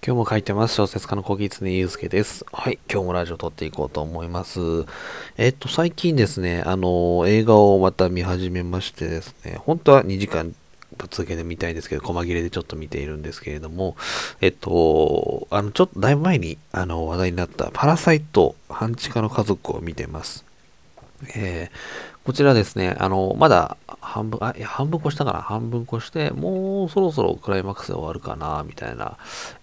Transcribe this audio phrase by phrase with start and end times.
[0.00, 0.74] 今日も書いてます。
[0.74, 2.46] 小説家の小木常祐介です。
[2.52, 2.78] はい。
[2.90, 4.60] 今日もラジオ撮っていこうと思います。
[5.36, 10.54] えっと、最近ですね、あの、映画をまた見始めましてですね、本当は2時間
[11.10, 13.96] 続けてみたいんですけど、細切れでちょっと見ているんですけれども、
[14.40, 20.44] えっと、あの、ちょっとだいぶ前に、あの、話題になったパラサイト半地下の家族を見てます。
[21.34, 25.40] えー、こちらですね、あの、まだ半分、あ、いや、半分越したかな？
[25.40, 29.16] 半分越して、もうそろそろクライマックスで終わるかなみたいな、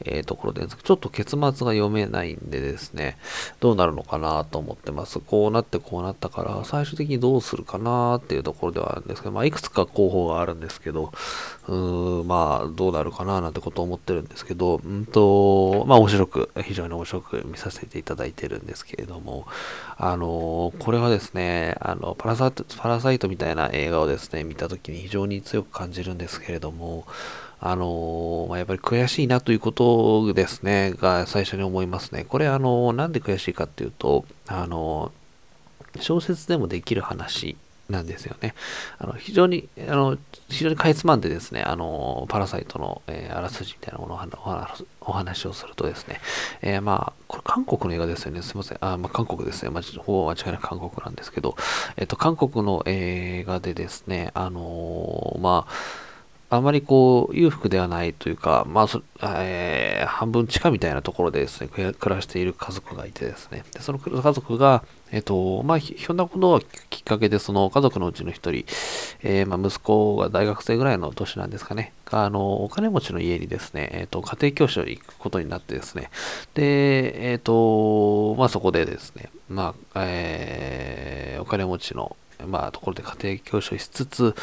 [0.03, 3.19] えー、ところで、ちょっと結末が読めないんでですね、
[3.59, 5.19] どうなるのかなと思ってます。
[5.19, 11.11] こうなってこうなったから、最終的にどうするかなっていうところではあるんですけど、まあ、いくつか候補があるんですけど、
[11.67, 19.45] うーん、まあ、どうなるかななんてことを思ってるんですけど、うんと、まあ、面白く、非常に面白く見させていただいてるんですけれども、
[19.97, 27.05] あの、これはですね、あの、パラサ、パラサイトみたいな映画をですね、見たときに非常に強く感じるんですけれども、
[27.59, 32.25] あのまあ、やっぱり悔しいなということですね、が最初に思いますね。
[32.25, 35.11] これ、あのなんで悔しいかっていうと、あの
[35.99, 37.55] 小説でもできる話
[37.89, 38.55] なんですよね。
[38.97, 40.17] あの非常に、あの
[40.49, 44.19] 非常にかいつまんでですね、あのパラサイトの、えー、あらすじみたいなものを
[45.01, 46.19] お話をするとですね、
[46.61, 48.41] えー、まあ、これ韓国の映画ですよね。
[48.41, 48.77] すいません。
[48.81, 49.69] あ、まあ、韓国ですね。
[49.69, 51.55] まあ、ほぼ間違いなく韓国なんですけど、
[51.97, 55.71] えっ、と、韓国の映画でですね、あのまあ、
[56.49, 68.65] あまりこう、裕福ではないというか、まあそ、えー、半分地下みたいなところでですね、暮らしている家族がいてですね、でその家族が、えっ、ー、と、まあ、ひょんなことがきっかけで、その家族のうちの一人、
[69.23, 76.09] えー、まあ、息子が大学生ぐらいの年なんですかね、が、あの、お金持ちの家にですね、えっ、と、家庭教師を行くことになってですね、
[76.53, 82.15] で、えっ、と、まあ、そこでですね、まあ、えー、お金持ちの、
[82.47, 84.35] まあ、ところで家庭教師をしつつ、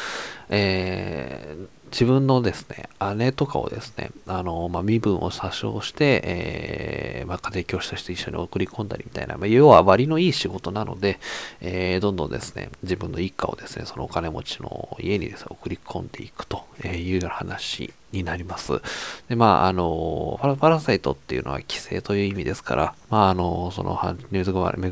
[0.49, 11.19] えー、自分のですね、姉とかをですね、あの、まあ、身分を詐称して、えー、まあ、家庭教師として一緒に送り込んだりみたいな、まあ、要は割のいい仕事なので、
[11.61, 18.81] えー、どんどんですね、自分の一家をですね、そのお金持ちの家にですね、送り込んでいくというような話になります。
[19.29, 23.99] で、まあ、あの、パラサイトっていうのは規制という意味ですから、まあ、あの、その、
[24.31, 24.43] 恵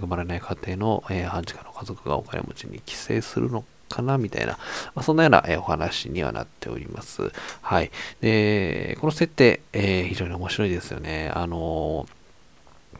[0.05, 4.53] まれない家庭の、えー、半地下の家族がお金持ちに寄生するのかかなみたいな、
[4.95, 7.31] まあ、そんなような、えお話にはなっております。
[7.61, 7.91] はい。
[8.21, 11.31] で、この設定、えー、非常に面白いですよね。
[11.33, 12.07] あの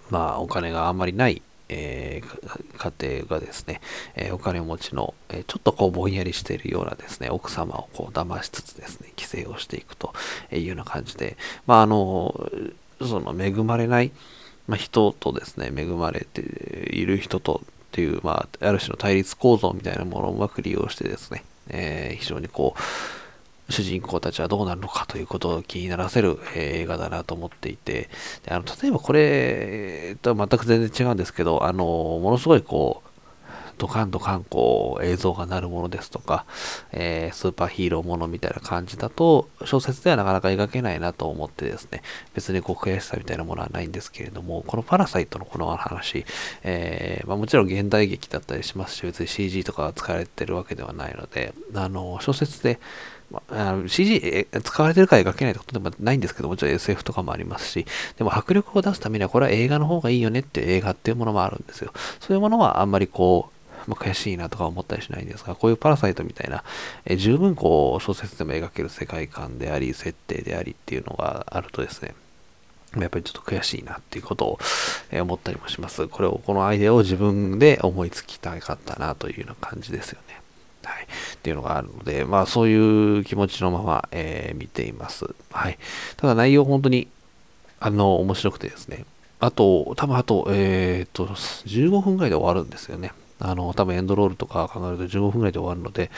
[0.09, 3.79] まあ、お金があんまりない、えー、家庭がですね、
[4.15, 10.13] え、お金持ちの、え、ちょっとこうぼんやりしているようなですね、奥様をこう騙しつつですね、規制をしていくと
[10.51, 12.49] いうような感じで、まあ、あの、
[12.99, 14.11] その恵まれない、
[14.67, 28.09] まあ、人とですね、恵まれている人とっていう、まあ、ある種の対立構造みたいなものをうまく利用してですね、えー、非常にこう、主人公たちはどうなるのかということを気にならせる、えー、映画だなと思っていて、
[28.47, 33.09] あの例えばこれとは全く全然違うんですけど、あの、ものすごいこう、
[33.81, 36.45] ドカンドカンこう映像が鳴るものですとか、
[36.91, 42.03] えー、スーパーヒーローものみたいな感じだと、小説ではなかなか描けないなと思ってですね、
[42.35, 46.27] 別にこう悔しさみたいなものはないんですけれども、このパラサイトのこの話、
[46.61, 52.79] えー、まあ、もちろん現代劇だったりしますし、別に CG とかが使われてるわけではないので、あの、小説で
[53.31, 57.85] まあ、CG 使われてるから描けないってことでもないんですけどもちろん SF とかもありますし、
[58.17, 61.93] でも迫力を出すためにはこれは映画の方がいいよねっていう映画っていうものもあるんですよ。
[62.19, 66.63] そういうものはあんまりこう、まあ、悔しいなとか思ったりしないんですが、こういうパラサイトみたいな、
[67.05, 72.13] え十分こう小説でも描ける世界観であり、設定でありっていうのがあるとですね、
[72.97, 74.59] やっぱりちょっと悔しいなっていうことを
[75.13, 76.07] 思ったりもします。
[76.07, 80.41] これを、このアイデアを自分で思いつきたかったなというような感じですよね。
[80.83, 81.03] はい。
[81.03, 85.25] っていうのがあるので、まあそういう気持ちのまま、えー、見ています。
[85.51, 85.77] はい。
[86.17, 87.07] ただ内容本当に、
[87.79, 89.05] あの、面白くてですね。
[89.39, 93.11] あと、多分あと、えっ、と、15分ぐらいで終わるんですよね。
[93.41, 96.11] あの、多分エンドロールとか考えると15分ぐらいで終わるので、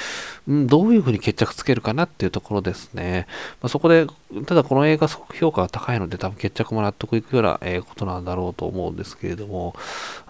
[0.48, 3.28] うん、どういうふうに決着つけるかなっていうところですね。
[3.62, 4.08] まあ、そこで、
[4.46, 9.76] ただこの映画すごく評価が高いので、多分決着も納得いくような、えことなんだろうと思うんですけれども、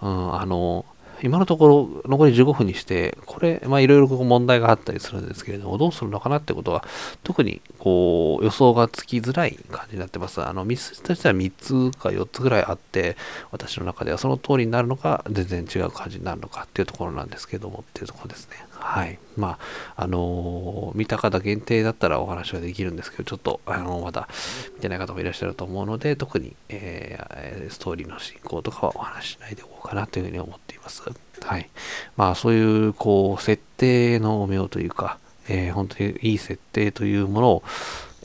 [0.01, 0.85] うん、あの、
[1.21, 6.85] 今のところ残り15分にして、これ、まあいろいろ問題があったりするんですけれども、どうするのかなってことは、
[7.23, 10.41] 特にこう予想がつきづらい感じになってます。
[10.41, 11.51] あの、ミスとしては3
[11.91, 13.15] つか4つぐらいあって、
[13.51, 18.57] 私の中ではその通りになるのか、全然違う感じになるのかっていうところなんですけどもっていうところですね。
[18.83, 19.17] はい。
[19.37, 19.57] ま
[19.95, 24.27] あ、あのー、見た方限定だったらお話はできるんですけど、ちょっと、あのー、まだ
[24.75, 31.01] 見てない方もいらっしゃると思うので、特に、えー、ストーリーの進行とかはお話しないでおこうかなというふうに思っています。
[31.41, 31.69] はい。
[32.17, 37.63] まあ、そういう、こう、設定の妙というか、えー、本当にいい設定というものを、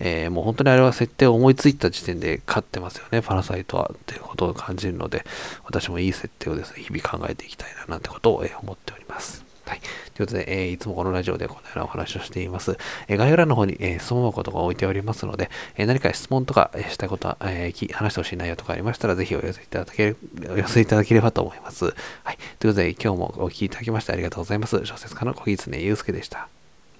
[0.00, 3.90] えー、もう本当にあれは設定を思いついた時点で勝ってますよね、パラサイトは。
[3.94, 5.24] っていうことを感じるので、
[5.64, 9.47] 私もいい設定をですね、日々考えていきたいな、なんてことを、え思っております。
[9.68, 9.80] はい。
[10.14, 12.78] ということで、えー、いつもこのラジオでこのようなお話をしています。
[13.06, 20.16] えー、概要欄の方に、えー、質問箱とか置いておりますので、え何か質問とか、えしたいことは、え話してほしい内容とかありましたら、ぜひお寄せいただけ
[20.50, 21.84] お寄せいただければと思います。
[21.84, 21.90] は
[22.32, 22.38] い。
[22.58, 24.84] ということで、今日もお聴きいただきましてありがとうございます。
[24.84, 26.57] 小説家の小木常祐介でした。